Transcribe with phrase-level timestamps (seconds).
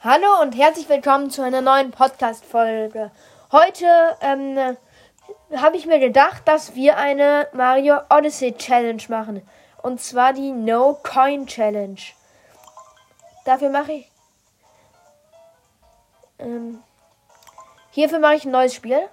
[0.00, 3.10] Hallo und herzlich willkommen zu einer neuen Podcast-Folge.
[3.50, 3.86] Heute
[4.20, 4.76] ähm,
[5.56, 9.48] habe ich mir gedacht, dass wir eine Mario Odyssey Challenge machen.
[9.82, 11.98] Und zwar die No Coin Challenge.
[13.46, 14.12] Dafür mache ich.
[16.40, 16.82] Ähm,
[17.90, 19.08] hierfür mache ich ein neues Spiel.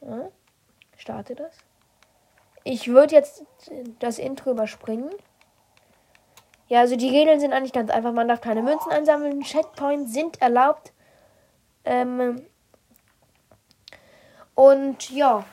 [0.00, 0.28] Ja,
[0.96, 1.52] starte das.
[2.62, 3.42] Ich würde jetzt
[3.98, 5.10] das Intro überspringen.
[6.68, 8.12] Ja, also die Regeln sind eigentlich ganz einfach.
[8.12, 9.42] Man darf keine Münzen einsammeln.
[9.42, 10.92] Checkpoints sind erlaubt.
[11.84, 12.44] Ähm
[14.54, 15.44] und ja.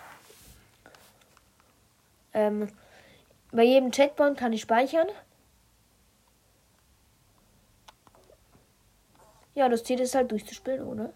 [2.33, 2.69] Ähm
[3.51, 5.07] bei jedem Checkpoint kann ich speichern.
[9.53, 11.13] Ja, das Ziel ist halt durchzuspielen, oder?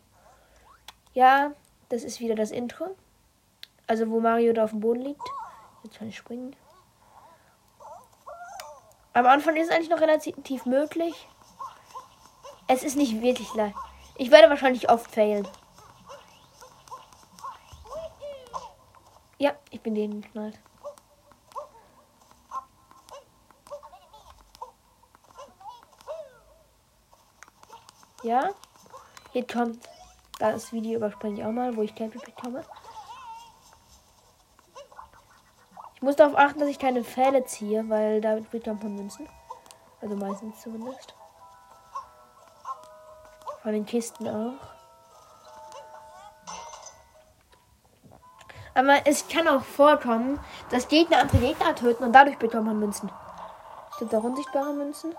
[1.14, 1.54] Ja,
[1.90, 2.96] das ist wieder das Intro.
[3.88, 5.28] Also wo Mario da auf dem Boden liegt.
[5.84, 6.56] Jetzt kann ich springen.
[9.18, 11.28] Am Anfang ist es eigentlich noch relativ möglich.
[12.68, 13.76] Es ist nicht wirklich leicht.
[14.16, 15.48] Ich werde wahrscheinlich oft failen.
[19.40, 20.60] Ja, ich bin denen geknallt.
[28.22, 28.52] Ja,
[29.32, 29.80] hier kommt
[30.38, 32.64] das Video überspringe ich auch mal, wo ich Campy bekomme.
[35.96, 39.28] Ich muss darauf achten, dass ich keine Pfähle ziehe, weil damit bekommt man Münzen.
[40.00, 41.14] Also meistens zumindest.
[43.62, 44.54] Von den Kisten auch.
[48.74, 53.12] Aber es kann auch vorkommen, dass Gegner andere Gegner töten und dadurch bekommt man Münzen.
[54.00, 55.14] Sind da unsichtbare Münzen?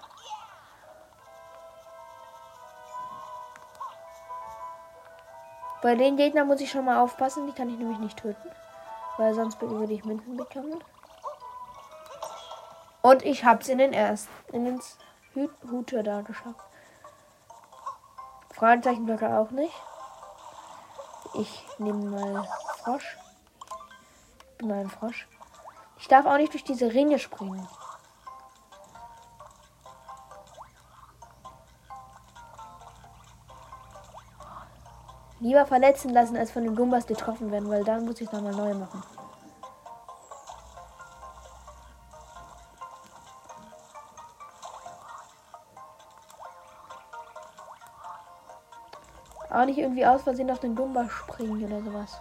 [5.83, 8.49] Bei den Gegnern muss ich schon mal aufpassen, die kann ich nämlich nicht töten.
[9.19, 10.83] Weil sonst würde ich Münzen bekommen.
[13.03, 14.81] Und ich hab's in den ersten, in den
[15.71, 16.61] Hute da geschafft.
[18.55, 19.75] Fragezeichen Blöcke auch nicht.
[21.35, 22.49] Ich nehme mal
[22.83, 23.17] Frosch.
[24.57, 25.29] Bin mal ein Frosch.
[25.99, 27.69] Ich darf auch nicht durch diese Ringe springen.
[35.41, 38.75] Lieber verletzen lassen, als von den Gumbas getroffen werden, weil dann muss ich nochmal neu
[38.75, 39.03] machen.
[49.51, 52.21] Auch nicht irgendwie aus Versehen auf den Gumba springen oder sowas.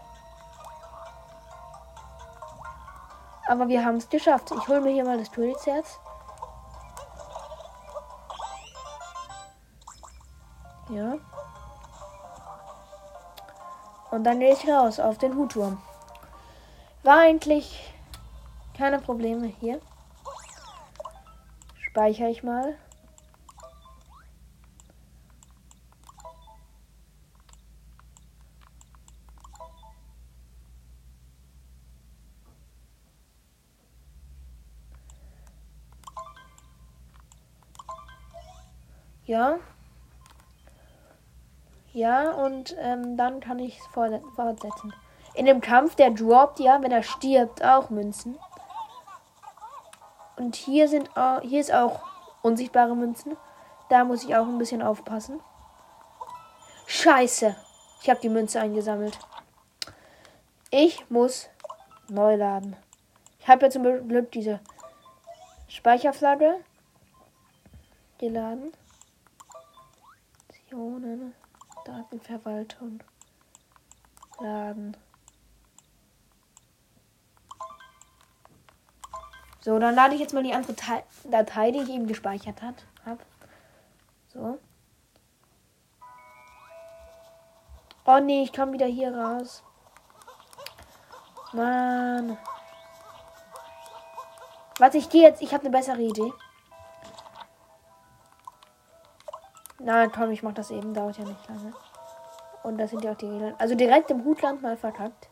[3.48, 4.52] Aber wir haben es geschafft.
[4.52, 6.00] Ich hole mir hier mal das Todesherz.
[14.18, 15.80] Und dann gehe ich raus auf den Hutturm.
[17.04, 17.94] War eigentlich
[18.76, 19.80] keine Probleme hier.
[21.80, 22.76] Speichere ich mal.
[39.26, 39.60] Ja,
[41.98, 44.94] ja, und ähm, dann kann ich es fortsetzen.
[45.34, 48.38] In dem Kampf, der droppt ja, wenn er stirbt, auch Münzen.
[50.36, 51.10] Und hier sind
[51.42, 52.04] hier ist auch
[52.44, 53.36] unsichtbare Münzen.
[53.90, 55.40] Da muss ich auch ein bisschen aufpassen.
[56.86, 57.56] Scheiße.
[58.04, 59.18] Ich habe die Münze eingesammelt.
[60.70, 61.50] Ich muss
[62.10, 62.76] neu laden.
[63.40, 64.60] Ich habe ja zum Glück diese
[65.68, 66.58] Speicherflagge
[68.20, 68.72] geladen.
[70.50, 71.34] Optionen.
[71.88, 73.02] Datenverwaltung.
[74.40, 74.98] Laden.
[79.62, 80.76] So, dann lade ich jetzt mal die andere
[81.26, 83.20] Datei, die ich eben gespeichert hat, habe.
[84.28, 84.60] So.
[88.06, 89.64] Oh nee, ich komme wieder hier raus.
[91.52, 92.38] Mann.
[94.80, 95.42] Warte, ich gehe jetzt.
[95.42, 96.32] Ich habe eine bessere Idee.
[99.88, 101.72] Na komm, ich mach das eben, dauert ja nicht lange.
[102.64, 103.56] Und das sind ja auch die Regeln.
[103.58, 105.30] Also direkt im Hutland mal verkackt.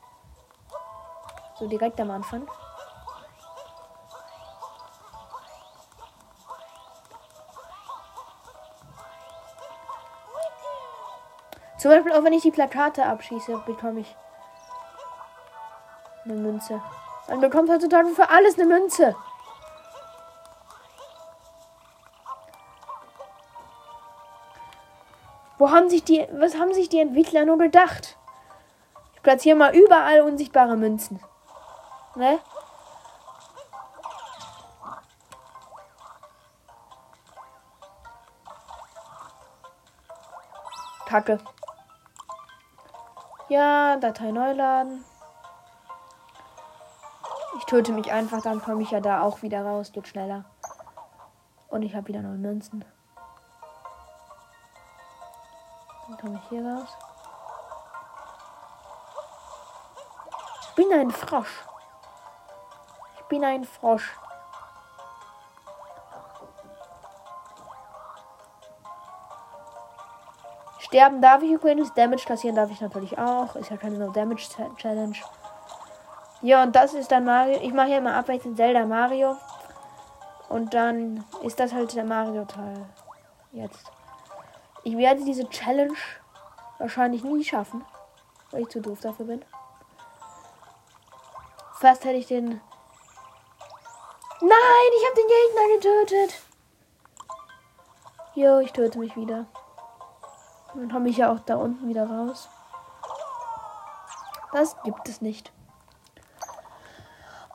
[1.60, 2.48] So direkt am Anfang.
[11.78, 14.16] Zum Beispiel auch wenn ich die Plakate abschieße, bekomme ich
[16.24, 16.82] eine Münze.
[17.28, 19.18] Man bekommt heutzutage für alles eine Münze.
[25.72, 28.18] Haben sich die, was haben sich die Entwickler nur gedacht?
[29.16, 31.20] Ich platziere mal überall unsichtbare Münzen.
[32.16, 32.40] Ne?
[41.06, 41.40] Kacke.
[43.48, 45.06] Ja, Datei neu laden.
[47.58, 49.92] Ich töte mich einfach, dann komme ich ja da auch wieder raus.
[49.92, 50.46] Geht schneller.
[51.70, 52.84] Und ich habe wieder neue Münzen.
[56.26, 56.90] Komme ich hier raus.
[60.62, 61.64] Ich bin ein Frosch.
[63.16, 64.18] Ich bin ein Frosch.
[70.80, 71.94] Sterben darf ich übrigens.
[71.94, 73.56] Damage kassieren darf ich natürlich auch.
[73.56, 75.18] Ist ja keine No Damage Challenge.
[76.42, 77.60] Ja, und das ist dann Mario.
[77.62, 79.38] Ich mache ja immer abwechselnd Zelda Mario.
[80.50, 82.86] Und dann ist das halt der Mario-Teil.
[83.52, 83.92] Jetzt.
[84.86, 85.98] Ich werde diese Challenge
[86.78, 87.84] wahrscheinlich nie schaffen.
[88.52, 89.44] Weil ich zu doof dafür bin.
[91.80, 92.62] Fast hätte ich den.
[94.42, 96.42] Nein, ich habe den Gegner getötet.
[98.36, 99.48] Jo, ich töte mich wieder.
[100.76, 102.48] Dann komme ich ja auch da unten wieder raus.
[104.54, 105.52] Das gibt es nicht.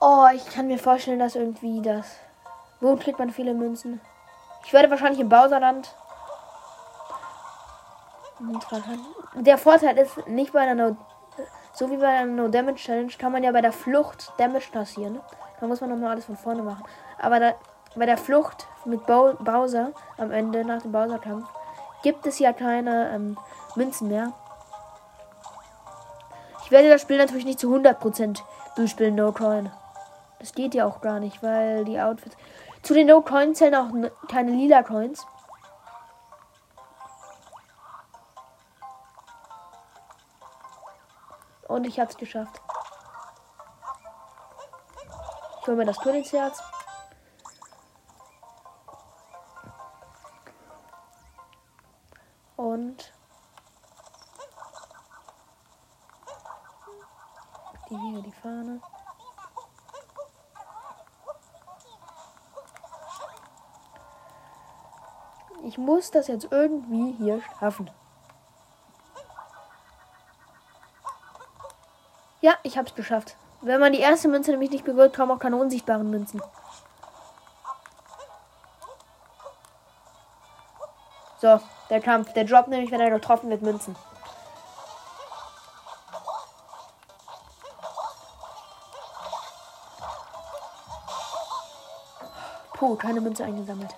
[0.01, 2.17] Oh, ich kann mir vorstellen, dass irgendwie das.
[2.81, 4.01] Wo kriegt man viele Münzen?
[4.65, 5.95] Ich werde wahrscheinlich im Bowserland.
[9.35, 10.97] Der Vorteil ist, nicht bei einer No,
[11.75, 15.21] so wie bei einer No Damage Challenge kann man ja bei der Flucht Damage kassieren.
[15.61, 16.85] Da muss man nochmal alles von vorne machen.
[17.19, 17.55] Aber da,
[17.97, 21.49] bei der Flucht mit Bowser am Ende nach dem Bowser-Kampf
[22.03, 23.37] gibt es ja keine ähm,
[23.77, 24.33] Münzen mehr.
[26.65, 28.41] Ich werde das Spiel natürlich nicht zu 100%
[28.77, 29.71] durchspielen, No Coin.
[30.39, 32.37] Das geht ja auch gar nicht, weil die Outfits.
[32.83, 33.89] Zu den No Coins zählen auch
[34.29, 35.27] keine lila Coins.
[41.71, 42.61] Und ich hab's geschafft.
[45.61, 46.61] Ich hole mir das Königsherz.
[52.57, 53.13] Und
[57.89, 58.81] die hier die Fahne.
[65.63, 67.89] Ich muss das jetzt irgendwie hier schaffen.
[72.41, 73.37] Ja, ich hab's geschafft.
[73.61, 76.41] Wenn man die erste Münze nämlich nicht berührt, kommen auch keine unsichtbaren Münzen.
[81.41, 81.61] So,
[81.91, 82.33] der Kampf.
[82.33, 83.97] Der droppt nämlich, wenn er getroffen wird, Münzen.
[92.75, 93.95] Puh, keine Münze eingesammelt.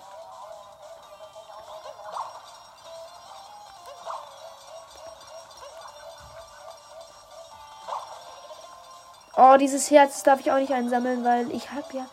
[9.53, 12.07] Oh, dieses Herz darf ich auch nicht einsammeln, weil ich habe ja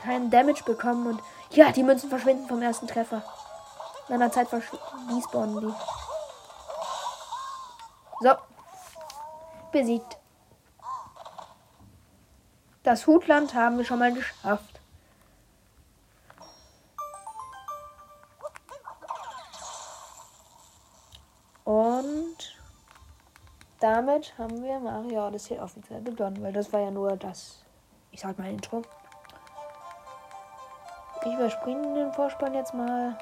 [0.00, 1.20] keinen Damage bekommen und
[1.50, 3.20] ja, die Münzen verschwinden vom ersten Treffer.
[4.08, 5.74] In einer Zeit respawnen die.
[8.20, 8.34] So.
[9.72, 10.18] Besiegt.
[12.84, 14.80] Das Hutland haben wir schon mal geschafft.
[21.64, 22.63] Und
[23.84, 27.62] damit haben wir Mario Odyssey offiziell begonnen, weil das war ja nur das,
[28.12, 28.80] ich sag mal, Intro.
[31.26, 33.18] Ich überspringe den Vorspann jetzt mal.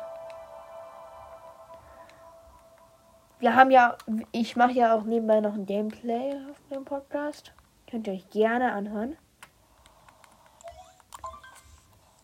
[3.40, 3.96] Wir haben ja,
[4.30, 7.52] ich mache ja auch nebenbei noch ein Gameplay auf dem Podcast.
[7.90, 9.16] Könnt ihr euch gerne anhören.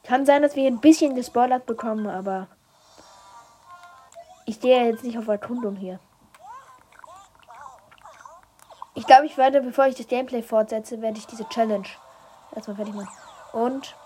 [0.04, 2.46] Kann sein, dass wir ein bisschen gespoilert bekommen, aber
[4.46, 5.98] ich stehe jetzt nicht auf Erkundung hier.
[8.97, 11.88] Ich glaube, ich werde, bevor ich das Gameplay fortsetze, werde ich diese Challenge
[12.54, 13.10] erstmal fertig machen.
[13.52, 13.96] Und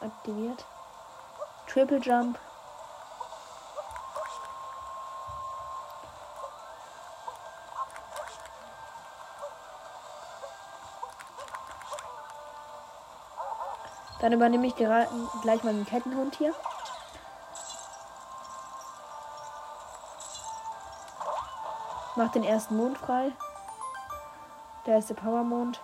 [0.00, 0.64] aktiviert.
[1.68, 2.38] Triple Jump.
[14.20, 16.54] Dann übernehme ich gleich mal den Kettenhund hier.
[22.14, 23.32] Mach den ersten Mond frei.
[24.86, 25.80] Der ist der Power Mond.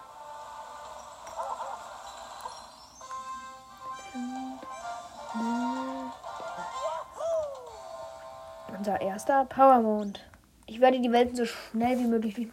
[8.76, 10.24] Unser erster Powermond.
[10.66, 12.48] Ich werde die Welten so schnell wie möglich.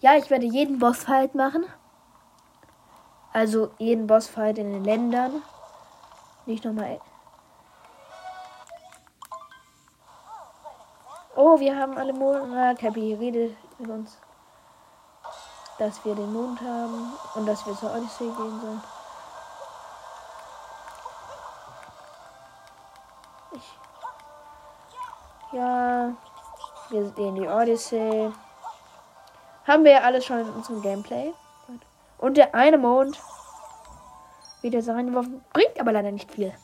[0.00, 1.64] Ja, ich werde jeden Bossfight machen.
[3.32, 5.42] Also jeden Bossfight in den Ländern.
[6.46, 7.00] Nicht nochmal.
[11.34, 12.54] Oh, wir haben alle Mond.
[12.54, 14.18] Ah, Cappy, rede mit uns.
[15.78, 18.82] Dass wir den Mond haben und dass wir zur Odyssee gehen sollen.
[25.52, 26.12] Ja.
[26.88, 28.32] Wir sehen die Odyssey.
[29.66, 31.34] Haben wir ja alles schon in unserem Gameplay.
[32.18, 33.20] Und der eine Mond
[34.62, 35.44] wieder so reingeworfen.
[35.52, 36.54] Bringt aber leider nicht viel.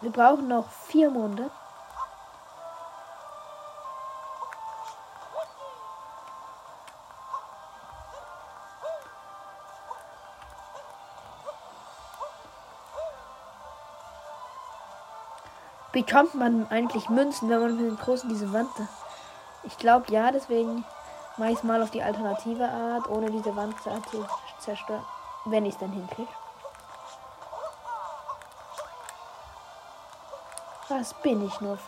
[0.00, 1.50] Wir brauchen noch vier Monde.
[15.96, 18.68] Bekommt man eigentlich Münzen, wenn man mit dem Großen diese Wand.
[19.62, 20.84] Ich glaube ja, deswegen
[21.38, 24.26] mache ich es mal auf die alternative Art, ohne diese Wand zu
[24.58, 25.06] zerstören.
[25.46, 26.28] Wenn ich es dann hinkriege.
[30.90, 31.78] Was bin ich nur?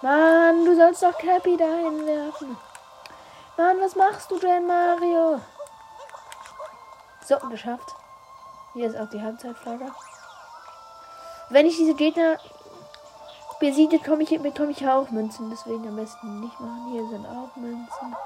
[0.00, 2.56] Mann, du sollst doch Cappy dahin werfen.
[3.58, 5.42] Mann, was machst du denn, Mario?
[7.22, 7.94] So, geschafft.
[8.72, 9.92] Hier ist auch die Halbzeitflagge.
[11.50, 12.38] Wenn ich diese Gegner
[13.58, 15.50] besiege, bekomme ich, bekomme ich auch Münzen.
[15.50, 16.92] Deswegen am besten nicht machen.
[16.92, 18.16] Hier sind auch Münzen.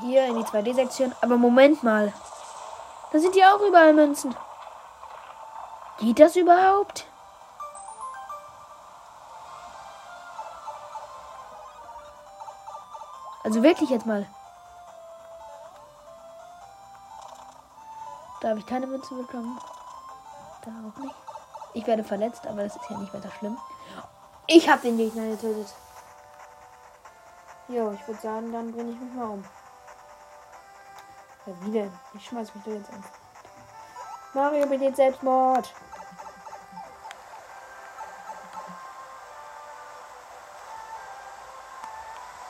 [0.00, 1.14] Hier in die 2D-Sektion.
[1.22, 2.12] Aber Moment mal.
[3.10, 4.34] Da sind ja auch überall Münzen.
[5.98, 7.06] Geht das überhaupt?
[13.44, 14.26] Also wirklich jetzt mal.
[18.42, 19.56] Da habe ich keine Münze bekommen.
[20.64, 21.14] Da auch nicht.
[21.74, 23.56] Ich werde verletzt, aber das ist ja nicht weiter schlimm.
[24.48, 25.72] Ich habe den Gegner getötet.
[27.68, 29.44] Jo, ich würde sagen, dann bringe ich mich mal um.
[31.46, 31.92] Ja, wie denn?
[32.14, 33.04] Ich schmeiß mich doch jetzt an.
[34.34, 35.72] Mario begeht Selbstmord.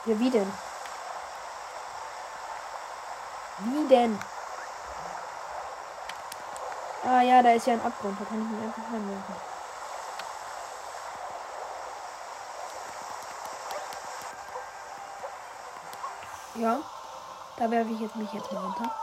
[0.06, 0.52] Ja, wie denn?
[3.58, 4.18] Wie denn?
[7.04, 8.20] Ah ja, da ist ja ein Abgrund.
[8.20, 9.34] Da kann ich mich einfach reinwerfen.
[16.54, 16.78] Ja,
[17.56, 18.94] da werfe ich jetzt mich jetzt mal runter.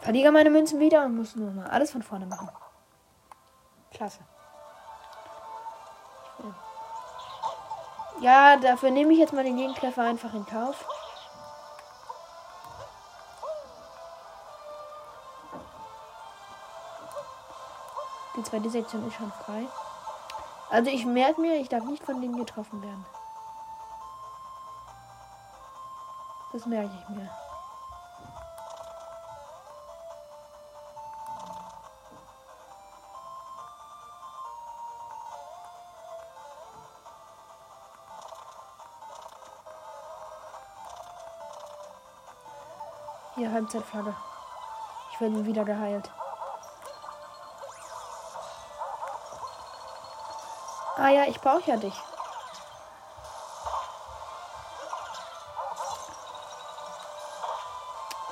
[0.00, 2.48] Verliere meine Münzen wieder und muss nur mal alles von vorne machen.
[3.92, 4.20] Klasse.
[8.20, 10.84] Ja, dafür nehme ich jetzt mal den Gegentreffer einfach in Kauf.
[18.38, 19.66] Die zweite Sektion ist schon frei.
[20.70, 23.04] Also ich merke mir, ich darf nicht von denen getroffen werden.
[26.52, 27.28] Das merke ich mir.
[43.34, 44.14] Hier, Halbzeitflagge.
[45.10, 46.08] Ich werde wieder geheilt.
[50.98, 51.94] Ah ja, ich brauche ja dich.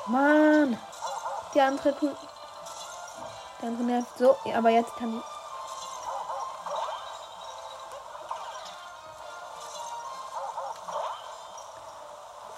[0.07, 0.79] Mann.
[1.55, 5.25] Die andere Der andere nervt so, aber jetzt kann ich.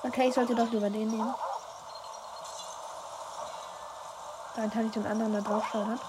[0.08, 1.34] Okay, ich sollte doch lieber den nehmen.
[4.56, 6.00] Dann kann ich den anderen da drauf schauen.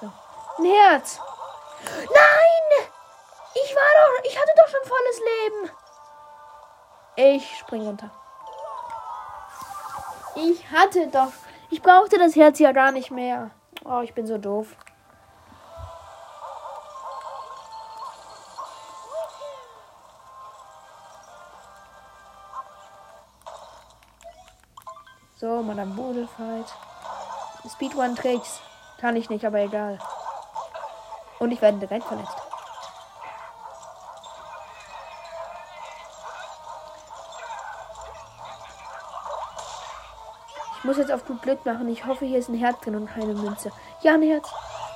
[0.00, 0.10] So.
[0.58, 1.20] Ein Herz!
[1.84, 2.49] Nein!
[3.80, 4.24] Ich war doch.
[4.24, 5.70] Ich hatte doch schon volles Leben.
[7.16, 8.10] Ich spring runter.
[10.34, 11.32] Ich hatte doch.
[11.70, 13.50] Ich brauchte das Herz ja gar nicht mehr.
[13.84, 14.68] Oh, ich bin so doof.
[25.36, 26.66] So, Madame Bodelfight.
[27.66, 28.60] Speedrun-Tricks.
[29.00, 29.98] Kann ich nicht, aber egal.
[31.38, 32.49] Und ich werde direkt verletzt.
[40.90, 41.88] Muss jetzt auf gut Glück machen.
[41.88, 43.70] Ich hoffe, hier ist ein Herz drin und keine Münze.
[44.00, 44.48] Ja, ein Herz.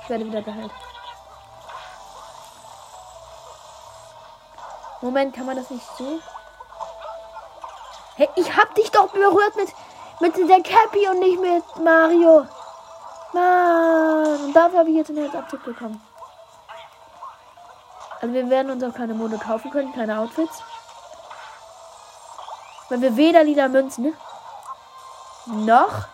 [0.03, 0.71] Ich werde wieder geheilt.
[5.01, 6.19] Moment, kann man das nicht so?
[8.17, 9.69] Hey, ich hab dich doch berührt mit,
[10.19, 12.45] mit der Cappy und nicht mit Mario.
[13.31, 16.01] Mann, und dafür habe ich jetzt einen Herzabzug bekommen.
[18.19, 20.61] Also wir werden uns auch keine Mode kaufen können, keine Outfits.
[22.89, 24.13] Weil wir weder lila Münzen
[25.47, 26.07] noch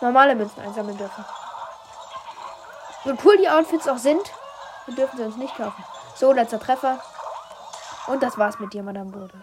[0.00, 1.24] normale Münzen einsammeln dürfen.
[3.04, 4.32] So cool die Outfits auch sind,
[4.86, 5.84] wir dürfen sie uns nicht kaufen.
[6.14, 7.00] So, letzter Treffer.
[8.06, 9.42] Und das war's mit dir, Madame Bode.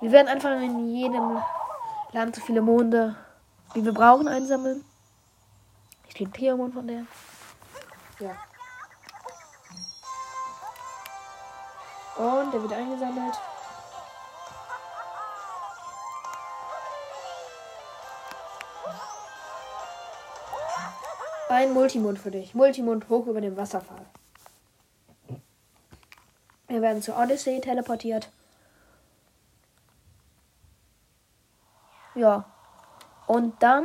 [0.00, 1.40] Wir werden einfach in jedem
[2.10, 3.14] Land so viele Monde,
[3.74, 4.84] wie wir brauchen, einsammeln.
[6.08, 7.04] Ich kriege Theomond von der.
[8.18, 8.32] Ja.
[12.16, 13.38] Und der wird eingesammelt.
[21.52, 22.54] Ein Multimond für dich.
[22.54, 24.06] Multimond hoch über dem Wasserfall.
[26.66, 28.30] Wir werden zur Odyssey teleportiert.
[32.14, 32.46] Ja.
[33.26, 33.84] Und dann.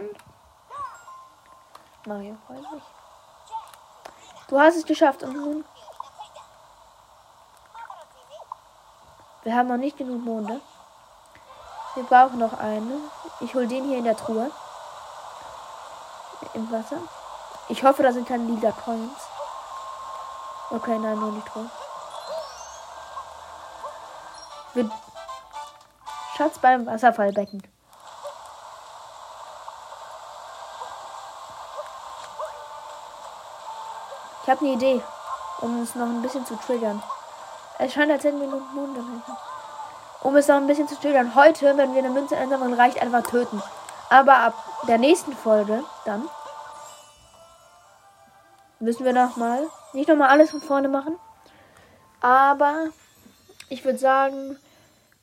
[2.06, 2.84] Mario freut sich.
[4.48, 5.66] Du hast es geschafft und nun.
[9.44, 10.62] Wir haben noch nicht genug Monde.
[11.96, 13.02] Wir brauchen noch einen.
[13.42, 14.52] Ich hole den hier in der Truhe.
[16.54, 17.02] Im Wasser.
[17.70, 19.22] Ich hoffe, da sind keine lila Coins.
[20.70, 21.70] Okay, nein, nur Truhe.
[24.74, 24.90] Wir
[26.38, 27.64] Schatz beim Wasserfallbecken.
[34.44, 35.04] Ich habe eine Idee,
[35.60, 37.02] um es noch ein bisschen zu triggern.
[37.80, 39.02] Es scheint, als hätten wir noch Monde
[40.22, 41.36] Um es noch ein bisschen zu triggern.
[41.36, 43.62] Heute, wenn wir eine Münze einsammeln, reicht einfach töten.
[44.10, 44.54] Aber ab
[44.88, 46.30] der nächsten Folge dann
[48.80, 51.18] müssen wir nochmal, nicht nochmal alles von vorne machen.
[52.22, 52.88] Aber
[53.70, 54.58] ich würde sagen,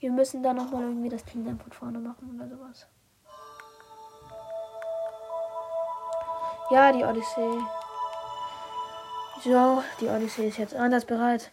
[0.00, 2.87] wir müssen da nochmal irgendwie das Kingdom von vorne machen oder sowas.
[6.70, 7.62] Ja, die Odyssee.
[9.42, 11.50] So, die Odyssee ist jetzt anders bereit.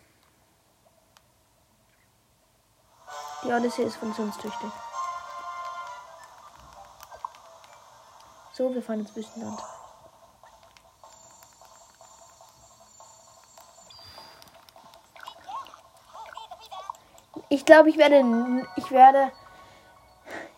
[3.43, 4.71] Die Odyssee ist funktionstüchtig.
[8.53, 9.59] So, wir fahren ins Wüstenland.
[17.51, 18.23] Ich glaube, ich werde.
[18.77, 19.29] Ich werde.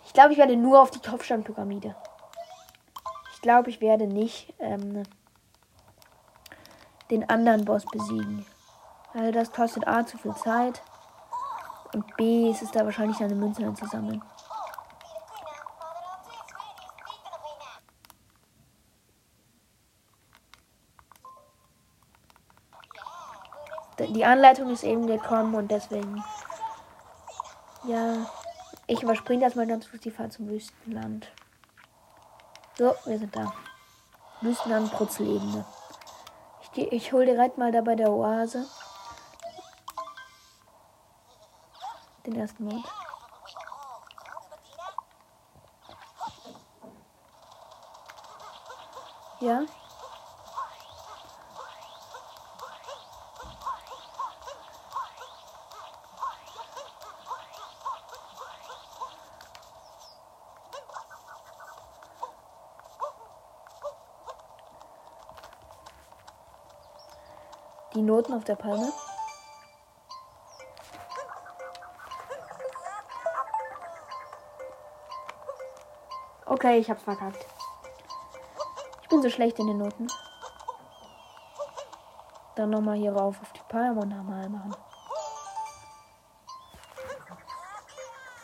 [0.05, 1.95] Ich glaube, ich werde nur auf die Kopfsteinpyramide.
[3.33, 4.53] Ich glaube, ich werde nicht.
[4.59, 5.01] Ähm,
[7.09, 8.45] den anderen Boss besiegen.
[9.15, 10.83] Weil das kostet A zu viel Zeit.
[11.95, 14.21] Und B ist es da wahrscheinlich eine Münze einzusammeln.
[23.97, 26.23] Die Anleitung ist eben gekommen und deswegen.
[27.85, 28.25] Ja.
[28.87, 31.27] Ich überspringe das mal ganz kurz die Fahrt zum Wüstenland.
[32.77, 33.53] So, wir sind da.
[34.41, 35.65] Wüstenland Brutzelebene.
[36.61, 38.65] Ich, ich hole direkt mal da bei der Oase
[42.25, 42.83] den ersten Mod.
[49.39, 49.65] Ja.
[68.05, 68.91] Noten auf der Palme.
[76.45, 77.45] Okay, ich hab's verkackt.
[79.01, 80.07] Ich bin so schlecht in den Noten.
[82.55, 84.75] Dann nochmal hier rauf auf die Palme und nochmal machen.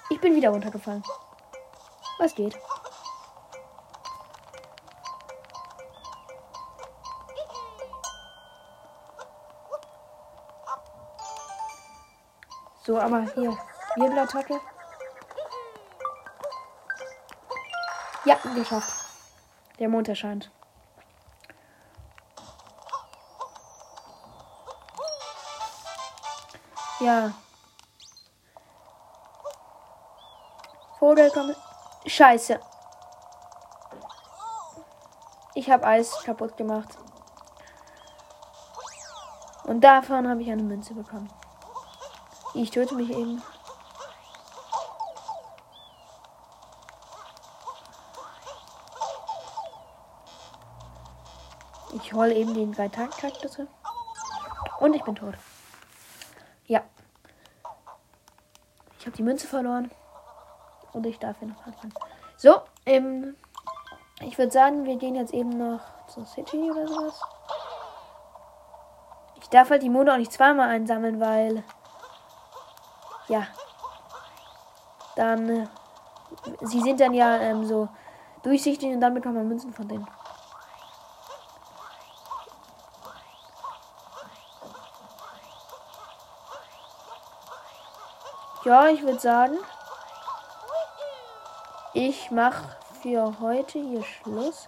[0.09, 1.03] Ich bin wieder runtergefallen.
[2.17, 2.57] Was geht?
[12.89, 13.55] So, aber hier.
[13.97, 14.59] Wirbelattacke.
[18.25, 18.91] Ja, geschafft.
[19.77, 20.49] Der Mond erscheint.
[26.99, 27.31] Ja.
[30.97, 31.55] Vogel kommt.
[32.07, 32.59] Scheiße.
[35.53, 36.97] Ich habe Eis kaputt gemacht.
[39.65, 41.31] Und davon habe ich eine Münze bekommen.
[42.53, 43.41] Ich töte mich eben.
[51.93, 53.59] Ich hole eben den drei tag kaktus
[54.79, 55.35] Und ich bin tot.
[56.65, 56.81] Ja.
[58.99, 59.91] Ich habe die Münze verloren.
[60.93, 61.93] Und ich darf hier noch anfangen.
[62.35, 63.35] So, ähm,
[64.21, 67.21] ich würde sagen, wir gehen jetzt eben noch zur City oder sowas.
[69.41, 71.63] Ich darf halt die Monde auch nicht zweimal einsammeln, weil
[73.29, 73.47] ja,
[75.15, 75.67] dann, äh,
[76.61, 77.87] sie sind dann ja ähm, so
[78.43, 80.07] durchsichtig und dann bekommt man Münzen von denen.
[88.65, 89.57] Ja, ich würde sagen,
[91.93, 94.67] ich mache für heute hier Schluss.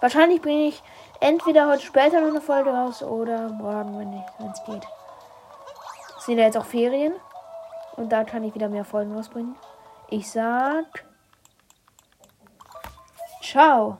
[0.00, 0.82] Wahrscheinlich bin ich
[1.20, 3.98] entweder heute später noch eine Folge raus oder morgen,
[4.38, 4.86] wenn es geht.
[6.18, 7.14] Sind ja jetzt auch Ferien.
[7.96, 9.56] Und da kann ich wieder mehr Folgen rausbringen.
[10.08, 11.04] Ich sag.
[13.42, 13.98] Ciao.